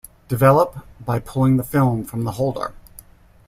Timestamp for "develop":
0.29-0.83